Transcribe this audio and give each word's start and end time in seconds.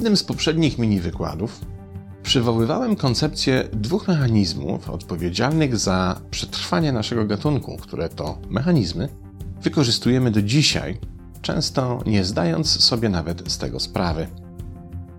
jednym 0.00 0.16
z 0.16 0.24
poprzednich 0.24 0.78
mini 0.78 1.00
wykładów 1.00 1.60
przywoływałem 2.22 2.96
koncepcję 2.96 3.68
dwóch 3.72 4.08
mechanizmów 4.08 4.90
odpowiedzialnych 4.90 5.76
za 5.76 6.20
przetrwanie 6.30 6.92
naszego 6.92 7.24
gatunku, 7.24 7.76
które 7.76 8.08
to 8.08 8.38
mechanizmy 8.50 9.08
wykorzystujemy 9.62 10.30
do 10.30 10.42
dzisiaj, 10.42 10.98
często 11.42 12.02
nie 12.06 12.24
zdając 12.24 12.80
sobie 12.84 13.08
nawet 13.08 13.52
z 13.52 13.58
tego 13.58 13.80
sprawy. 13.80 14.26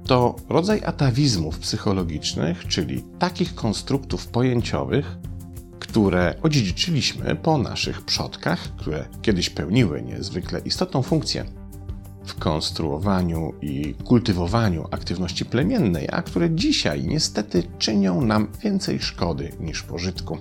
To 0.08 0.36
rodzaj 0.50 0.84
atawizmów 0.86 1.60
psychologicznych, 1.60 2.68
czyli 2.68 3.04
takich 3.20 3.56
konstruktów 3.56 4.28
pojęciowych, 4.28 5.18
które 5.80 6.36
odziedziczyliśmy 6.44 7.36
po 7.36 7.58
naszych 7.58 8.02
przodkach, 8.02 8.60
które 8.60 9.06
kiedyś 9.22 9.50
pełniły 9.50 10.02
niezwykle 10.02 10.60
istotną 10.60 11.02
funkcję 11.02 11.61
w 12.26 12.36
konstruowaniu 12.36 13.54
i 13.62 13.96
kultywowaniu 14.04 14.88
aktywności 14.92 15.46
plemiennej, 15.46 16.08
a 16.12 16.22
które 16.22 16.56
dzisiaj 16.56 17.04
niestety 17.04 17.64
czynią 17.80 18.22
nam 18.22 18.48
więcej 18.64 19.00
szkody 19.00 19.52
niż 19.60 19.84
pożytku. 19.84 20.38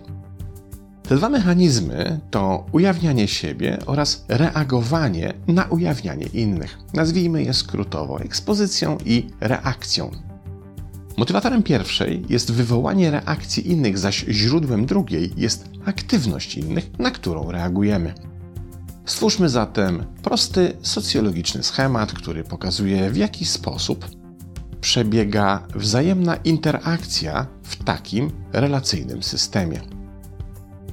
Te 1.02 1.16
dwa 1.16 1.28
mechanizmy 1.28 2.20
to 2.30 2.66
ujawnianie 2.72 3.28
siebie 3.28 3.78
oraz 3.86 4.24
reagowanie 4.28 5.32
na 5.46 5.64
ujawnianie 5.64 6.26
innych. 6.26 6.78
Nazwijmy 6.94 7.42
je 7.42 7.54
skrótowo 7.54 8.20
ekspozycją 8.20 8.98
i 9.04 9.26
reakcją. 9.40 10.10
Motywatorem 11.16 11.62
pierwszej 11.62 12.24
jest 12.28 12.52
wywołanie 12.52 13.10
reakcji 13.10 13.70
innych, 13.70 13.98
zaś 13.98 14.24
źródłem 14.28 14.86
drugiej 14.86 15.32
jest 15.36 15.68
aktywność 15.84 16.56
innych, 16.56 16.98
na 16.98 17.10
którą 17.10 17.50
reagujemy. 17.50 18.14
Stwórzmy 19.10 19.48
zatem 19.48 20.06
prosty 20.22 20.76
socjologiczny 20.82 21.62
schemat, 21.62 22.12
który 22.12 22.44
pokazuje 22.44 23.10
w 23.10 23.16
jaki 23.16 23.44
sposób 23.44 24.06
przebiega 24.80 25.66
wzajemna 25.74 26.36
interakcja 26.36 27.46
w 27.62 27.84
takim 27.84 28.30
relacyjnym 28.52 29.22
systemie. 29.22 29.80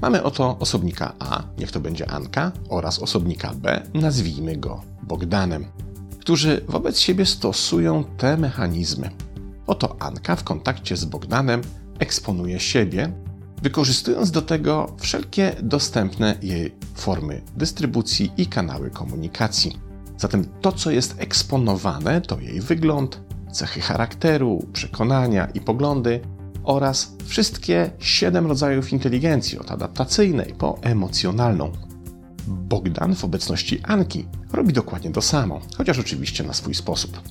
Mamy 0.02 0.24
oto 0.24 0.58
osobnika 0.60 1.14
A, 1.20 1.44
niech 1.58 1.72
to 1.72 1.80
będzie 1.80 2.12
Anka, 2.12 2.52
oraz 2.70 3.00
osobnika 3.00 3.54
B, 3.54 3.84
nazwijmy 3.94 4.58
go 4.58 4.82
Bogdanem, 5.04 5.66
którzy 6.20 6.62
wobec 6.68 7.00
siebie 7.00 7.26
stosują 7.26 8.04
te 8.04 8.38
mechanizmy. 8.38 9.10
Oto 9.68 9.96
Anka 10.00 10.36
w 10.36 10.44
kontakcie 10.44 10.98
z 10.98 11.06
Bogdanem 11.06 11.62
eksponuje 12.00 12.60
siebie, 12.60 13.14
wykorzystując 13.62 14.32
do 14.32 14.42
tego 14.42 14.96
wszelkie 15.00 15.56
dostępne 15.62 16.36
jej 16.42 16.76
formy 16.96 17.42
dystrybucji 17.58 18.32
i 18.38 18.48
kanały 18.48 18.90
komunikacji. 18.90 19.80
Zatem 20.18 20.46
to, 20.62 20.72
co 20.72 20.92
jest 20.92 21.16
eksponowane, 21.18 22.22
to 22.22 22.40
jej 22.40 22.62
wygląd, 22.62 23.22
cechy 23.52 23.82
charakteru, 23.82 24.68
przekonania 24.74 25.46
i 25.46 25.62
poglądy 25.62 26.20
oraz 26.64 27.16
wszystkie 27.26 27.92
siedem 28.00 28.48
rodzajów 28.48 28.94
inteligencji, 28.94 29.60
od 29.60 29.72
adaptacyjnej 29.72 30.54
po 30.58 30.80
emocjonalną. 30.82 31.72
Bogdan 32.48 33.16
w 33.16 33.24
obecności 33.24 33.80
Anki 33.84 34.26
robi 34.54 34.74
dokładnie 34.74 35.12
to 35.12 35.22
samo, 35.22 35.62
chociaż 35.78 36.00
oczywiście 36.00 36.44
na 36.44 36.54
swój 36.54 36.76
sposób. 36.76 37.22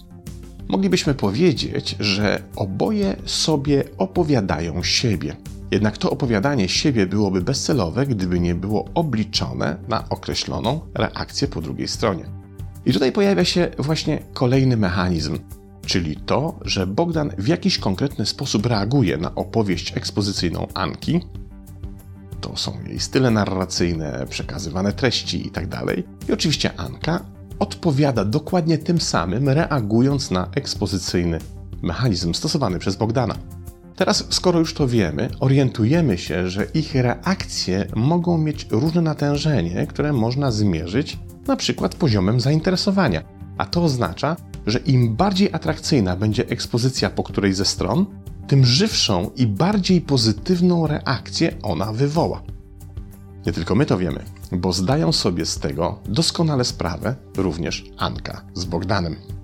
Moglibyśmy 0.68 1.14
powiedzieć, 1.14 1.96
że 2.00 2.42
oboje 2.56 3.16
sobie 3.24 3.84
opowiadają 3.98 4.82
siebie. 4.82 5.36
Jednak 5.70 5.98
to 5.98 6.10
opowiadanie 6.10 6.68
siebie 6.68 7.06
byłoby 7.06 7.40
bezcelowe, 7.40 8.06
gdyby 8.06 8.40
nie 8.40 8.54
było 8.54 8.84
obliczone 8.94 9.76
na 9.88 10.08
określoną 10.08 10.80
reakcję 10.94 11.48
po 11.48 11.60
drugiej 11.60 11.88
stronie. 11.88 12.24
I 12.86 12.92
tutaj 12.92 13.12
pojawia 13.12 13.44
się 13.44 13.70
właśnie 13.78 14.22
kolejny 14.34 14.76
mechanizm, 14.76 15.38
czyli 15.86 16.16
to, 16.16 16.58
że 16.64 16.86
Bogdan 16.86 17.30
w 17.38 17.48
jakiś 17.48 17.78
konkretny 17.78 18.26
sposób 18.26 18.66
reaguje 18.66 19.18
na 19.18 19.34
opowieść 19.34 19.96
ekspozycyjną 19.96 20.66
Anki. 20.74 21.20
To 22.40 22.56
są 22.56 22.72
jej 22.88 23.00
style 23.00 23.30
narracyjne, 23.30 24.26
przekazywane 24.30 24.92
treści 24.92 25.44
itd. 25.44 25.68
Tak 25.68 26.28
I 26.28 26.32
oczywiście 26.32 26.80
Anka 26.80 27.24
odpowiada 27.58 28.24
dokładnie 28.24 28.78
tym 28.78 29.00
samym, 29.00 29.48
reagując 29.48 30.30
na 30.30 30.48
ekspozycyjny 30.54 31.38
mechanizm 31.82 32.34
stosowany 32.34 32.78
przez 32.78 32.96
Bogdana. 32.96 33.34
Teraz, 33.96 34.24
skoro 34.30 34.58
już 34.58 34.74
to 34.74 34.88
wiemy, 34.88 35.28
orientujemy 35.40 36.18
się, 36.18 36.50
że 36.50 36.64
ich 36.74 36.94
reakcje 36.94 37.86
mogą 37.94 38.38
mieć 38.38 38.66
różne 38.70 39.02
natężenie, 39.02 39.86
które 39.86 40.12
można 40.12 40.50
zmierzyć 40.50 41.18
na 41.46 41.56
przykład 41.56 41.94
poziomem 41.94 42.40
zainteresowania. 42.40 43.22
A 43.58 43.66
to 43.66 43.84
oznacza, 43.84 44.36
że 44.66 44.78
im 44.78 45.16
bardziej 45.16 45.52
atrakcyjna 45.52 46.16
będzie 46.16 46.48
ekspozycja 46.48 47.10
po 47.10 47.22
której 47.22 47.52
ze 47.54 47.64
stron, 47.64 48.06
tym 48.46 48.64
żywszą 48.64 49.30
i 49.36 49.46
bardziej 49.46 50.00
pozytywną 50.00 50.86
reakcję 50.86 51.56
ona 51.62 51.92
wywoła. 51.92 52.42
Nie 53.46 53.52
tylko 53.52 53.74
my 53.74 53.86
to 53.86 53.98
wiemy, 53.98 54.24
bo 54.52 54.72
zdają 54.72 55.12
sobie 55.12 55.46
z 55.46 55.58
tego 55.58 55.98
doskonale 56.08 56.64
sprawę 56.64 57.16
również 57.36 57.84
Anka 57.98 58.44
z 58.54 58.64
Bogdanem. 58.64 59.35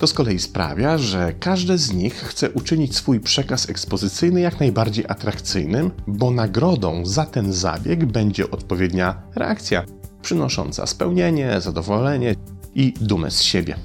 To 0.00 0.06
z 0.06 0.12
kolei 0.12 0.38
sprawia, 0.38 0.98
że 0.98 1.32
każdy 1.40 1.78
z 1.78 1.92
nich 1.92 2.14
chce 2.14 2.50
uczynić 2.50 2.96
swój 2.96 3.20
przekaz 3.20 3.70
ekspozycyjny 3.70 4.40
jak 4.40 4.60
najbardziej 4.60 5.04
atrakcyjnym, 5.08 5.90
bo 6.06 6.30
nagrodą 6.30 7.06
za 7.06 7.26
ten 7.26 7.52
zabieg 7.52 8.04
będzie 8.04 8.50
odpowiednia 8.50 9.22
reakcja, 9.34 9.84
przynosząca 10.22 10.86
spełnienie, 10.86 11.60
zadowolenie 11.60 12.34
i 12.74 12.92
dumę 13.00 13.30
z 13.30 13.42
siebie. 13.42 13.76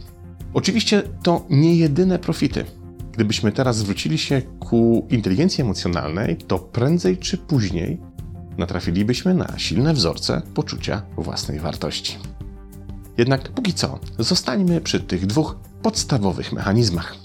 Oczywiście 0.53 1.03
to 1.24 1.46
nie 1.50 1.76
jedyne 1.76 2.20
profity. 2.20 2.66
Gdybyśmy 3.12 3.52
teraz 3.52 3.78
zwrócili 3.78 4.18
się 4.18 4.42
ku 4.59 5.08
inteligencji 5.09 5.62
emocjonalnej, 5.62 6.38
to 6.38 6.59
prędzej 6.59 7.18
czy 7.18 7.38
później 7.38 8.02
natrafilibyśmy 8.58 9.34
na 9.34 9.53
silne 9.58 9.94
wzorce 9.94 10.42
poczucia 10.53 11.02
własnej 11.18 11.59
wartości. 11.59 12.18
Jednak 13.18 13.50
póki 13.50 13.74
co 13.74 14.00
zostańmy 14.20 14.82
przy 14.82 15.00
tych 15.00 15.26
dwóch 15.26 15.56
podstawowych 15.85 16.53
mechanizmach. 16.53 17.16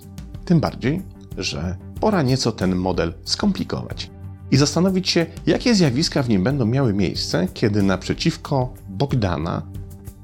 Tym 0.45 0.61
bardziej, 0.61 1.03
że 1.39 1.77
pora 2.01 2.23
nieco 2.23 2.53
ten 2.53 2.77
model 2.77 3.15
skomplikować 3.25 4.11
i 4.51 4.57
zastanowić 4.57 5.11
się, 5.11 5.27
jakie 5.47 5.75
zjawiska 5.75 6.23
w 6.23 6.29
nim 6.29 6.45
będą 6.45 6.67
miały 6.67 6.95
miejsce, 6.95 7.49
kiedy 7.55 7.83
naprzeciwko 7.83 8.75
Bogdana 8.89 9.63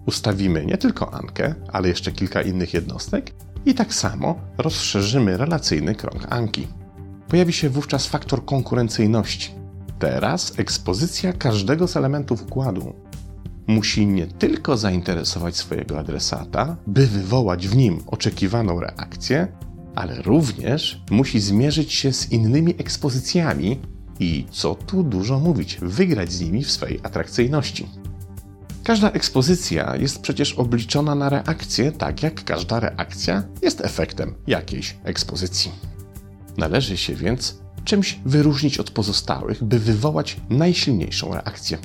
ustawimy 0.07 0.67
nie 0.67 0.79
tylko 0.79 1.15
Ankę, 1.15 1.55
ale 1.73 1.89
jeszcze 1.89 2.13
kilka 2.13 2.43
innych 2.43 2.75
jednostek 2.75 3.33
i 3.67 3.75
tak 3.75 3.95
samo 3.95 4.39
rozszerzymy 4.59 5.37
relacyjny 5.37 5.95
krąg 5.95 6.27
Anki. 6.31 6.69
Pojawi 7.29 7.53
się 7.53 7.71
wówczas 7.71 8.07
faktor 8.07 8.45
konkurencyjności. 8.45 9.51
Teraz 9.99 10.59
ekspozycja 10.59 11.33
każdego 11.33 11.89
z 11.89 11.97
elementów 11.97 12.43
układu 12.43 12.93
musi 13.67 14.07
nie 14.07 14.27
tylko 14.27 14.77
zainteresować 14.77 15.57
swojego 15.57 15.99
adresata, 15.99 16.77
by 16.87 17.07
wywołać 17.07 17.69
w 17.69 17.77
nim 17.77 18.01
oczekiwaną 18.07 18.81
reakcję, 18.81 19.49
ale 19.95 20.23
również 20.23 21.03
musi 21.11 21.41
zmierzyć 21.41 21.93
się 21.93 22.13
z 22.13 22.33
innymi 22.33 22.75
ekspozycjami 22.79 23.79
i, 24.21 24.47
co 24.51 24.75
tu 24.75 25.03
dużo 25.03 25.41
mówić, 25.41 25.79
wygrać 25.83 26.33
z 26.33 26.41
nimi 26.41 26.65
w 26.65 26.71
swej 26.71 27.01
atrakcyjności. 27.03 27.87
Każda 28.85 29.11
ekspozycja 29.11 29.97
jest 29.97 30.21
przecież 30.21 30.53
obliczona 30.53 31.15
na 31.15 31.29
reakcję, 31.29 31.93
tak 31.93 32.23
jak 32.23 32.45
każda 32.45 32.81
reakcja 32.81 33.43
jest 33.63 33.81
efektem 33.81 34.35
jakiejś 34.47 34.97
ekspozycji. 35.05 35.73
Należy 36.57 36.97
się 36.97 37.15
więc 37.15 37.59
czymś 37.85 38.21
wyróżnić 38.25 38.79
od 38.79 38.91
pozostałych, 38.91 39.65
by 39.65 39.79
wywołać 39.79 40.37
najsilniejszą 40.51 41.35
reakcję. 41.35 41.79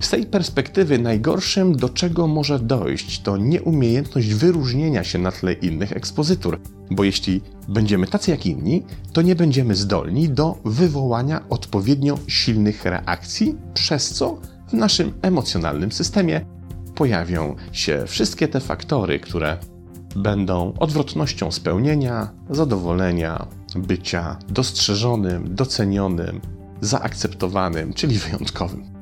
Z 0.00 0.10
tej 0.10 0.26
perspektywy 0.26 0.98
najgorszym, 0.98 1.76
do 1.76 1.88
czego 1.88 2.26
może 2.26 2.58
dojść, 2.58 3.22
to 3.22 3.36
nieumiejętność 3.36 4.34
wyróżnienia 4.34 5.04
się 5.04 5.18
na 5.18 5.32
tle 5.32 5.52
innych 5.52 5.92
ekspozytur, 5.92 6.60
bo 6.90 7.04
jeśli 7.04 7.40
będziemy 7.68 8.06
tacy 8.06 8.30
jak 8.30 8.46
inni, 8.46 8.82
to 9.12 9.22
nie 9.22 9.36
będziemy 9.36 9.74
zdolni 9.74 10.28
do 10.28 10.58
wywołania 10.64 11.48
odpowiednio 11.48 12.18
silnych 12.26 12.84
reakcji, 12.84 13.56
przez 13.74 14.10
co 14.10 14.38
w 14.68 14.72
naszym 14.72 15.12
emocjonalnym 15.22 15.92
systemie 15.92 16.40
pojawią 16.94 17.56
się 17.72 18.04
wszystkie 18.06 18.48
te 18.48 18.60
faktory, 18.60 19.20
które 19.20 19.58
będą 20.16 20.72
odwrotnością 20.78 21.50
spełnienia, 21.52 22.30
zadowolenia, 22.50 23.46
bycia 23.76 24.36
dostrzeżonym, 24.48 25.54
docenionym, 25.54 26.40
zaakceptowanym, 26.80 27.94
czyli 27.94 28.18
wyjątkowym. 28.18 28.97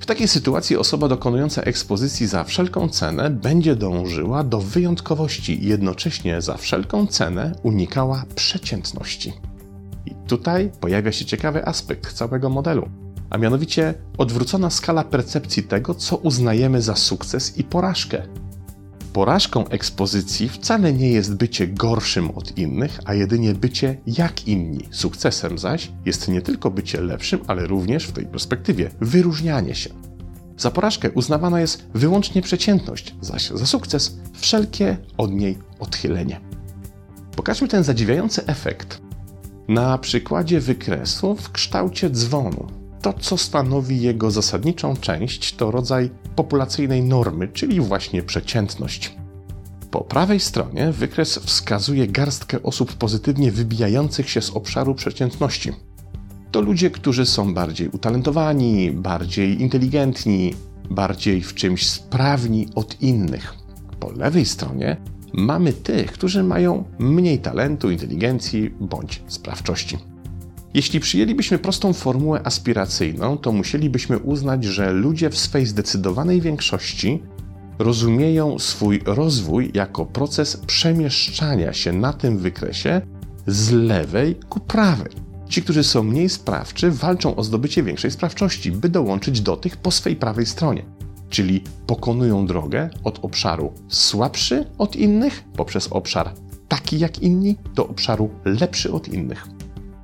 W 0.00 0.06
takiej 0.06 0.28
sytuacji 0.28 0.76
osoba 0.76 1.08
dokonująca 1.08 1.62
ekspozycji 1.62 2.26
za 2.26 2.44
wszelką 2.44 2.88
cenę 2.88 3.30
będzie 3.30 3.76
dążyła 3.76 4.44
do 4.44 4.60
wyjątkowości 4.60 5.64
i 5.64 5.68
jednocześnie 5.68 6.42
za 6.42 6.56
wszelką 6.56 7.06
cenę 7.06 7.52
unikała 7.62 8.24
przeciętności. 8.34 9.32
I 10.06 10.14
tutaj 10.26 10.70
pojawia 10.80 11.12
się 11.12 11.24
ciekawy 11.24 11.66
aspekt 11.66 12.12
całego 12.12 12.50
modelu 12.50 12.88
a 13.30 13.38
mianowicie 13.38 13.94
odwrócona 14.18 14.70
skala 14.70 15.04
percepcji 15.04 15.62
tego, 15.62 15.94
co 15.94 16.16
uznajemy 16.16 16.82
za 16.82 16.96
sukces 16.96 17.58
i 17.58 17.64
porażkę. 17.64 18.22
Porażką 19.12 19.68
ekspozycji 19.68 20.48
wcale 20.48 20.92
nie 20.92 21.10
jest 21.10 21.34
bycie 21.34 21.66
gorszym 21.68 22.30
od 22.30 22.58
innych, 22.58 22.98
a 23.04 23.14
jedynie 23.14 23.54
bycie 23.54 23.96
jak 24.06 24.48
inni. 24.48 24.88
Sukcesem 24.90 25.58
zaś 25.58 25.92
jest 26.06 26.28
nie 26.28 26.42
tylko 26.42 26.70
bycie 26.70 27.00
lepszym, 27.00 27.40
ale 27.46 27.66
również 27.66 28.04
w 28.04 28.12
tej 28.12 28.26
perspektywie 28.26 28.90
wyróżnianie 29.00 29.74
się. 29.74 29.90
Za 30.56 30.70
porażkę 30.70 31.10
uznawana 31.10 31.60
jest 31.60 31.86
wyłącznie 31.94 32.42
przeciętność, 32.42 33.14
zaś 33.20 33.50
za 33.50 33.66
sukces 33.66 34.16
wszelkie 34.34 34.96
od 35.18 35.32
niej 35.32 35.58
odchylenie. 35.78 36.40
Pokażmy 37.36 37.68
ten 37.68 37.84
zadziwiający 37.84 38.46
efekt 38.46 39.00
na 39.68 39.98
przykładzie 39.98 40.60
wykresu 40.60 41.36
w 41.36 41.52
kształcie 41.52 42.10
dzwonu. 42.10 42.79
To, 43.02 43.12
co 43.12 43.36
stanowi 43.36 44.00
jego 44.00 44.30
zasadniczą 44.30 44.96
część, 44.96 45.56
to 45.56 45.70
rodzaj 45.70 46.10
populacyjnej 46.36 47.02
normy, 47.02 47.48
czyli 47.48 47.80
właśnie 47.80 48.22
przeciętność. 48.22 49.16
Po 49.90 50.00
prawej 50.00 50.40
stronie 50.40 50.92
wykres 50.92 51.38
wskazuje 51.38 52.08
garstkę 52.08 52.62
osób 52.62 52.92
pozytywnie 52.94 53.52
wybijających 53.52 54.30
się 54.30 54.40
z 54.40 54.50
obszaru 54.50 54.94
przeciętności. 54.94 55.72
To 56.50 56.60
ludzie, 56.60 56.90
którzy 56.90 57.26
są 57.26 57.54
bardziej 57.54 57.88
utalentowani, 57.88 58.90
bardziej 58.90 59.62
inteligentni, 59.62 60.54
bardziej 60.90 61.42
w 61.42 61.54
czymś 61.54 61.86
sprawni 61.86 62.68
od 62.74 63.02
innych. 63.02 63.54
Po 64.00 64.12
lewej 64.12 64.46
stronie 64.46 64.96
mamy 65.32 65.72
tych, 65.72 66.12
którzy 66.12 66.42
mają 66.42 66.84
mniej 66.98 67.38
talentu, 67.38 67.90
inteligencji 67.90 68.70
bądź 68.80 69.22
sprawczości. 69.26 70.09
Jeśli 70.74 71.00
przyjęlibyśmy 71.00 71.58
prostą 71.58 71.92
formułę 71.92 72.40
aspiracyjną, 72.44 73.38
to 73.38 73.52
musielibyśmy 73.52 74.18
uznać, 74.18 74.64
że 74.64 74.92
ludzie 74.92 75.30
w 75.30 75.38
swej 75.38 75.66
zdecydowanej 75.66 76.40
większości 76.40 77.22
rozumieją 77.78 78.58
swój 78.58 79.00
rozwój 79.04 79.70
jako 79.74 80.06
proces 80.06 80.56
przemieszczania 80.56 81.72
się 81.72 81.92
na 81.92 82.12
tym 82.12 82.38
wykresie 82.38 83.00
z 83.46 83.70
lewej 83.70 84.34
ku 84.48 84.60
prawej. 84.60 85.12
Ci, 85.48 85.62
którzy 85.62 85.84
są 85.84 86.02
mniej 86.02 86.28
sprawczy, 86.28 86.90
walczą 86.90 87.36
o 87.36 87.44
zdobycie 87.44 87.82
większej 87.82 88.10
sprawczości, 88.10 88.72
by 88.72 88.88
dołączyć 88.88 89.40
do 89.40 89.56
tych 89.56 89.76
po 89.76 89.90
swej 89.90 90.16
prawej 90.16 90.46
stronie 90.46 90.82
czyli 91.30 91.64
pokonują 91.86 92.46
drogę 92.46 92.90
od 93.04 93.24
obszaru 93.24 93.72
słabszy 93.88 94.66
od 94.78 94.96
innych 94.96 95.44
poprzez 95.56 95.88
obszar 95.90 96.34
taki 96.68 96.98
jak 96.98 97.18
inni 97.18 97.56
do 97.74 97.88
obszaru 97.88 98.30
lepszy 98.44 98.92
od 98.92 99.08
innych. 99.08 99.46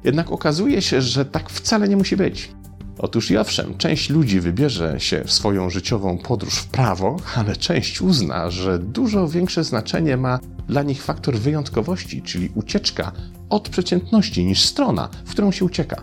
Jednak 0.06 0.32
okazuje 0.32 0.82
się, 0.82 1.02
że 1.02 1.24
tak 1.24 1.50
wcale 1.50 1.88
nie 1.88 1.96
musi 1.96 2.16
być. 2.16 2.50
Otóż 2.98 3.30
i 3.30 3.36
owszem, 3.36 3.78
część 3.78 4.10
ludzi 4.10 4.40
wybierze 4.40 5.00
się 5.00 5.24
w 5.24 5.32
swoją 5.32 5.70
życiową 5.70 6.18
podróż 6.18 6.54
w 6.54 6.66
prawo, 6.66 7.16
ale 7.36 7.56
część 7.56 8.00
uzna, 8.00 8.50
że 8.50 8.78
dużo 8.78 9.28
większe 9.28 9.64
znaczenie 9.64 10.16
ma 10.16 10.38
dla 10.68 10.82
nich 10.82 11.02
faktor 11.02 11.38
wyjątkowości, 11.38 12.22
czyli 12.22 12.50
ucieczka 12.54 13.12
od 13.50 13.68
przeciętności 13.68 14.44
niż 14.44 14.64
strona, 14.64 15.08
w 15.24 15.30
którą 15.30 15.52
się 15.52 15.64
ucieka. 15.64 16.02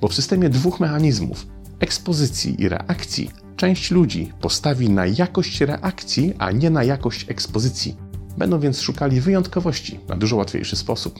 Bo 0.00 0.08
w 0.08 0.14
systemie 0.14 0.48
dwóch 0.48 0.80
mechanizmów 0.80 1.46
ekspozycji 1.80 2.62
i 2.62 2.68
reakcji 2.68 3.30
Część 3.60 3.90
ludzi 3.90 4.32
postawi 4.40 4.90
na 4.90 5.06
jakość 5.06 5.60
reakcji, 5.60 6.34
a 6.38 6.50
nie 6.50 6.70
na 6.70 6.84
jakość 6.84 7.26
ekspozycji. 7.28 7.96
Będą 8.38 8.60
więc 8.60 8.80
szukali 8.80 9.20
wyjątkowości 9.20 10.00
na 10.08 10.16
dużo 10.16 10.36
łatwiejszy 10.36 10.76
sposób. 10.76 11.18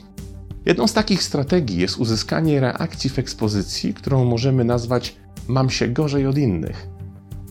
Jedną 0.66 0.86
z 0.86 0.92
takich 0.92 1.22
strategii 1.22 1.78
jest 1.78 1.96
uzyskanie 1.98 2.60
reakcji 2.60 3.10
w 3.10 3.18
ekspozycji, 3.18 3.94
którą 3.94 4.24
możemy 4.24 4.64
nazwać 4.64 5.16
mam 5.48 5.70
się 5.70 5.88
gorzej 5.88 6.26
od 6.26 6.38
innych. 6.38 6.86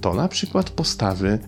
To 0.01 0.13
na 0.13 0.27
przykład 0.27 0.69
postawy 0.69 1.39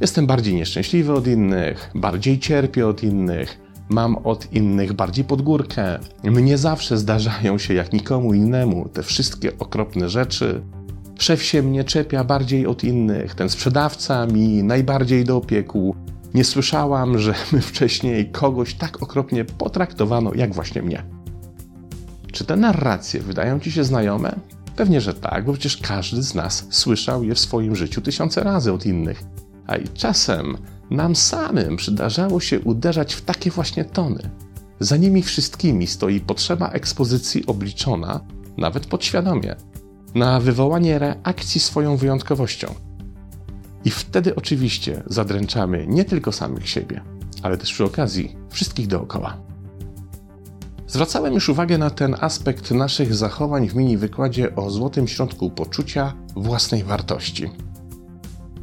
jestem 0.00 0.26
bardziej 0.26 0.54
nieszczęśliwy 0.54 1.12
od 1.12 1.26
innych, 1.26 1.90
bardziej 1.94 2.38
cierpię 2.38 2.86
od 2.86 3.02
innych, 3.02 3.60
mam 3.88 4.16
od 4.16 4.52
innych 4.52 4.92
bardziej 4.92 5.24
pod 5.24 5.42
górkę, 5.42 5.98
mnie 6.24 6.58
zawsze 6.58 6.98
zdarzają 6.98 7.58
się 7.58 7.74
jak 7.74 7.92
nikomu 7.92 8.34
innemu 8.34 8.88
te 8.88 9.02
wszystkie 9.02 9.58
okropne 9.58 10.08
rzeczy, 10.08 10.62
Szef 11.20 11.42
się 11.42 11.62
mnie 11.62 11.84
czepia 11.84 12.24
bardziej 12.24 12.66
od 12.66 12.84
innych, 12.84 13.34
ten 13.34 13.48
sprzedawca 13.48 14.26
mi 14.26 14.62
najbardziej 14.62 15.24
dopiekł. 15.24 15.94
Nie 16.34 16.44
słyszałam, 16.44 17.18
że 17.18 17.34
my 17.52 17.60
wcześniej 17.60 18.30
kogoś 18.30 18.74
tak 18.74 19.02
okropnie 19.02 19.44
potraktowano 19.44 20.34
jak 20.34 20.54
właśnie 20.54 20.82
mnie. 20.82 21.04
Czy 22.32 22.44
te 22.44 22.56
narracje 22.56 23.20
wydają 23.20 23.60
ci 23.60 23.72
się 23.72 23.84
znajome? 23.84 24.40
Pewnie, 24.76 25.00
że 25.00 25.14
tak, 25.14 25.44
bo 25.44 25.52
przecież 25.52 25.76
każdy 25.76 26.22
z 26.22 26.34
nas 26.34 26.66
słyszał 26.70 27.24
je 27.24 27.34
w 27.34 27.38
swoim 27.38 27.76
życiu 27.76 28.00
tysiące 28.00 28.42
razy 28.42 28.72
od 28.72 28.86
innych. 28.86 29.22
A 29.66 29.76
i 29.76 29.88
czasem 29.88 30.56
nam 30.90 31.16
samym 31.16 31.76
przydarzało 31.76 32.40
się 32.40 32.60
uderzać 32.60 33.14
w 33.14 33.22
takie 33.22 33.50
właśnie 33.50 33.84
tony. 33.84 34.30
Za 34.80 34.96
nimi 34.96 35.22
wszystkimi 35.22 35.86
stoi 35.86 36.20
potrzeba 36.20 36.68
ekspozycji 36.68 37.46
obliczona, 37.46 38.20
nawet 38.56 38.86
podświadomie, 38.86 39.56
na 40.14 40.40
wywołanie 40.40 40.98
reakcji 40.98 41.60
swoją 41.60 41.96
wyjątkowością. 41.96 42.74
I 43.84 43.90
wtedy 43.90 44.36
oczywiście 44.36 45.02
zadręczamy 45.06 45.86
nie 45.88 46.04
tylko 46.04 46.32
samych 46.32 46.68
siebie, 46.68 47.00
ale 47.42 47.56
też 47.56 47.72
przy 47.72 47.84
okazji 47.84 48.36
wszystkich 48.50 48.86
dookoła. 48.86 49.36
Zwracałem 50.86 51.34
już 51.34 51.48
uwagę 51.48 51.78
na 51.78 51.90
ten 51.90 52.16
aspekt 52.20 52.70
naszych 52.70 53.14
zachowań 53.14 53.68
w 53.68 53.74
mini 53.74 53.96
wykładzie 53.96 54.56
o 54.56 54.70
złotym 54.70 55.08
środku 55.08 55.50
poczucia 55.50 56.14
własnej 56.36 56.84
wartości. 56.84 57.50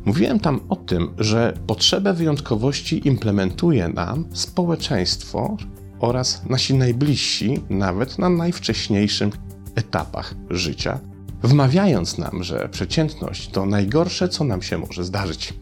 Mówiłem 0.05 0.39
tam 0.39 0.59
o 0.69 0.75
tym, 0.75 1.13
że 1.17 1.53
potrzebę 1.67 2.13
wyjątkowości 2.13 3.07
implementuje 3.07 3.87
nam 3.87 4.25
społeczeństwo 4.33 5.57
oraz 5.99 6.45
nasi 6.49 6.73
najbliżsi, 6.73 7.63
nawet 7.69 8.19
na 8.19 8.29
najwcześniejszym 8.29 9.31
etapach 9.75 10.35
życia, 10.49 10.99
wmawiając 11.43 12.17
nam, 12.17 12.43
że 12.43 12.69
przeciętność 12.69 13.49
to 13.49 13.65
najgorsze, 13.65 14.29
co 14.29 14.43
nam 14.43 14.61
się 14.61 14.77
może 14.77 15.03
zdarzyć. 15.03 15.53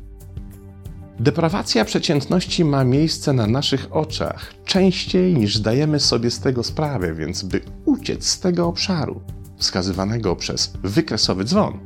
Deprawacja 1.20 1.86
przeciętności 1.86 2.66
ma 2.66 2.84
miejsce 2.84 3.34
na 3.34 3.48
naszych 3.48 3.96
oczach 3.96 4.54
częściej 4.66 5.34
niż 5.34 5.58
zdajemy 5.58 6.00
sobie 6.00 6.32
z 6.32 6.40
tego 6.40 6.64
sprawę, 6.64 7.14
więc 7.14 7.44
by 7.44 7.62
uciec 7.86 8.26
z 8.28 8.40
tego 8.40 8.68
obszaru, 8.68 9.22
wskazywanego 9.58 10.36
przez 10.36 10.74
wykresowy 10.84 11.44
dzwon, 11.44 11.80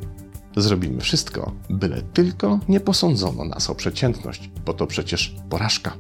zrobimy 0.58 1.02
wszystko, 1.02 1.52
byle 1.70 2.02
tylko 2.02 2.60
nie 2.70 2.80
posądzono 2.80 3.46
nas 3.46 3.70
o 3.70 3.76
przeciętność, 3.76 4.52
bo 4.66 4.74
to 4.74 4.88
przecież 4.88 5.36
porażka. 5.50 5.98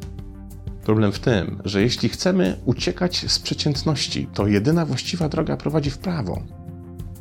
Problem 0.84 1.12
w 1.12 1.20
tym, 1.20 1.62
że 1.66 1.82
jeśli 1.82 2.10
chcemy 2.10 2.60
uciekać 2.66 3.26
z 3.32 3.40
przeciętności, 3.40 4.28
to 4.34 4.48
jedyna 4.48 4.86
właściwa 4.86 5.30
droga 5.30 5.58
prowadzi 5.58 5.90
w 5.90 5.98
prawo, 5.98 6.42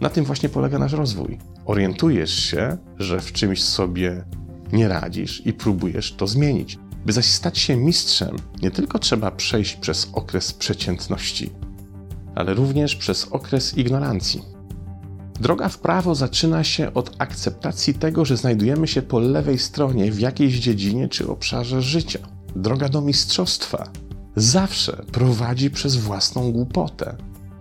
na 0.01 0.11
tym 0.11 0.25
właśnie 0.25 0.49
polega 0.49 0.79
nasz 0.79 0.93
rozwój. 0.93 1.39
Orientujesz 1.67 2.35
się, 2.35 2.77
że 2.99 3.21
w 3.21 3.33
czymś 3.33 3.63
sobie 3.65 4.25
nie 4.73 4.89
radzisz 4.89 5.47
i 5.47 5.53
próbujesz 5.53 6.13
to 6.13 6.27
zmienić. 6.27 6.79
By 7.07 7.13
zaś 7.13 7.27
stać 7.27 7.59
się 7.59 7.77
mistrzem, 7.77 8.37
nie 8.63 8.71
tylko 8.71 8.99
trzeba 8.99 9.31
przejść 9.31 9.77
przez 9.77 10.11
okres 10.13 10.53
przeciętności, 10.53 11.51
ale 12.35 12.55
również 12.55 12.97
przez 12.97 13.29
okres 13.31 13.79
ignorancji. 13.79 14.43
Droga 15.41 15.69
w 15.69 15.79
prawo 15.79 16.15
zaczyna 16.15 16.65
się 16.65 16.95
od 16.95 17.17
akceptacji 17.19 17.95
tego, 17.95 18.25
że 18.25 18.37
znajdujemy 18.37 18.89
się 18.89 19.03
po 19.03 19.19
lewej 19.19 19.59
stronie 19.59 20.13
w 20.13 20.21
jakiejś 20.21 20.55
dziedzinie 20.59 21.09
czy 21.09 21.29
obszarze 21.29 21.83
życia. 21.83 22.19
Droga 22.57 22.89
do 22.89 23.01
mistrzostwa 23.01 23.91
zawsze 24.37 25.05
prowadzi 25.13 25.71
przez 25.71 25.97
własną 25.97 26.53
głupotę, 26.53 27.17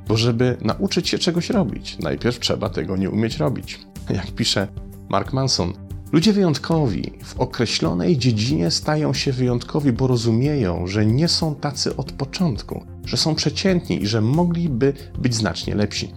bo 0.08 0.18
żeby 0.18 0.58
nauczyć 0.62 1.10
się 1.10 1.20
czegoś 1.20 1.50
robić, 1.50 1.98
najpierw 2.00 2.40
trzeba 2.40 2.70
tego 2.70 2.98
nie 2.98 3.10
umieć 3.10 3.38
robić. 3.38 3.80
Jak 4.10 4.32
pisze 4.32 4.68
Mark 5.10 5.34
Manson, 5.34 5.74
ludzie 6.12 6.34
wyjątkowi 6.34 7.12
w 7.24 7.40
określonej 7.40 8.18
dziedzinie 8.18 8.72
stają 8.72 9.14
się 9.14 9.32
wyjątkowi, 9.32 9.92
bo 9.92 10.08
rozumieją, 10.08 10.88
że 10.88 11.06
nie 11.06 11.28
są 11.28 11.56
tacy 11.56 11.96
od 11.96 12.12
początku, 12.12 12.84
że 13.06 13.18
są 13.18 13.36
przeciętni 13.36 14.04
i 14.04 14.08
że 14.08 14.22
mogliby 14.22 14.94
być 15.20 15.36
znacznie 15.36 15.76
lepsi. 15.76 16.14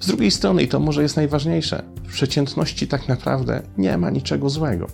Z 0.00 0.06
drugiej 0.06 0.30
strony, 0.30 0.62
i 0.62 0.68
to 0.68 0.80
może 0.80 1.02
jest 1.02 1.16
najważniejsze, 1.16 1.82
w 2.04 2.12
przeciętności 2.12 2.88
tak 2.88 3.08
naprawdę 3.08 3.62
nie 3.78 3.98
ma 3.98 4.10
niczego 4.10 4.50
złego. 4.50 4.86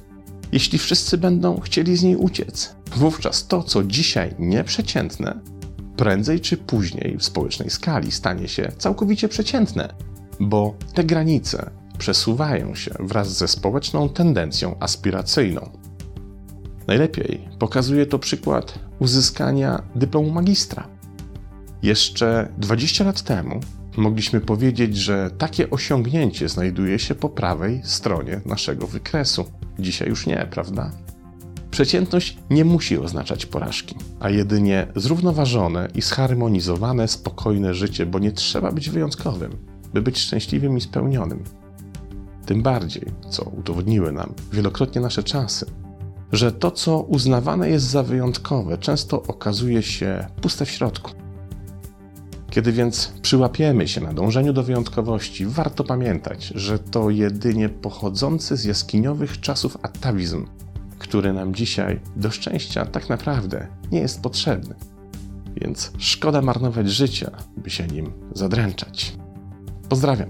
Jeśli 0.52 0.78
wszyscy 0.78 1.18
będą 1.18 1.60
chcieli 1.60 1.96
z 1.96 2.02
niej 2.02 2.16
uciec, 2.16 2.76
wówczas 2.96 3.46
to, 3.46 3.62
co 3.62 3.84
dzisiaj 3.84 4.34
nieprzeciętne, 4.38 5.40
prędzej 5.96 6.40
czy 6.40 6.56
później 6.56 7.16
w 7.18 7.24
społecznej 7.24 7.70
skali 7.70 8.12
stanie 8.12 8.48
się 8.48 8.72
całkowicie 8.78 9.28
przeciętne, 9.28 9.94
bo 10.40 10.74
te 10.94 11.04
granice 11.04 11.70
przesuwają 11.98 12.74
się 12.74 12.90
wraz 13.00 13.36
ze 13.38 13.48
społeczną 13.48 14.08
tendencją 14.08 14.76
aspiracyjną. 14.80 15.70
Najlepiej 16.86 17.48
pokazuje 17.58 18.06
to 18.06 18.18
przykład 18.18 18.78
uzyskania 18.98 19.82
dyplomu 19.94 20.30
magistra. 20.30 20.88
Jeszcze 21.82 22.52
20 22.58 23.04
lat 23.04 23.22
temu 23.22 23.60
mogliśmy 23.96 24.40
powiedzieć, 24.40 24.96
że 24.96 25.30
takie 25.38 25.70
osiągnięcie 25.70 26.48
znajduje 26.48 26.98
się 26.98 27.14
po 27.14 27.28
prawej 27.28 27.80
stronie 27.84 28.40
naszego 28.46 28.86
wykresu. 28.86 29.44
Dzisiaj 29.78 30.08
już 30.08 30.26
nie, 30.26 30.46
prawda? 30.50 30.90
Przeciętność 31.72 32.36
nie 32.50 32.64
musi 32.64 32.98
oznaczać 32.98 33.46
porażki, 33.46 33.94
a 34.20 34.30
jedynie 34.30 34.86
zrównoważone 34.96 35.88
i 35.94 36.02
zharmonizowane, 36.02 37.08
spokojne 37.08 37.74
życie, 37.74 38.06
bo 38.06 38.18
nie 38.18 38.32
trzeba 38.32 38.72
być 38.72 38.90
wyjątkowym, 38.90 39.56
by 39.94 40.02
być 40.02 40.18
szczęśliwym 40.18 40.76
i 40.76 40.80
spełnionym. 40.80 41.44
Tym 42.46 42.62
bardziej, 42.62 43.06
co 43.30 43.42
udowodniły 43.44 44.12
nam 44.12 44.34
wielokrotnie 44.52 45.00
nasze 45.00 45.22
czasy, 45.22 45.66
że 46.32 46.52
to, 46.52 46.70
co 46.70 47.00
uznawane 47.00 47.70
jest 47.70 47.86
za 47.86 48.02
wyjątkowe, 48.02 48.78
często 48.78 49.22
okazuje 49.22 49.82
się 49.82 50.26
puste 50.40 50.64
w 50.64 50.70
środku. 50.70 51.10
Kiedy 52.50 52.72
więc 52.72 53.12
przyłapiemy 53.22 53.88
się 53.88 54.00
na 54.00 54.12
dążeniu 54.12 54.52
do 54.52 54.62
wyjątkowości, 54.62 55.46
warto 55.46 55.84
pamiętać, 55.84 56.52
że 56.54 56.78
to 56.78 57.10
jedynie 57.10 57.68
pochodzący 57.68 58.56
z 58.56 58.64
jaskiniowych 58.64 59.40
czasów 59.40 59.76
atawizm, 59.82 60.46
który 61.12 61.32
nam 61.32 61.54
dzisiaj 61.54 62.00
do 62.16 62.30
szczęścia 62.30 62.86
tak 62.86 63.08
naprawdę 63.08 63.66
nie 63.90 63.98
jest 64.00 64.22
potrzebny. 64.22 64.74
Więc 65.56 65.92
szkoda 65.98 66.42
marnować 66.42 66.90
życia, 66.90 67.30
by 67.56 67.70
się 67.70 67.86
nim 67.86 68.12
zadręczać. 68.34 69.12
Pozdrawiam. 69.88 70.28